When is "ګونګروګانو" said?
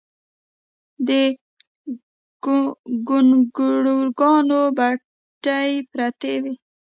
3.07-4.61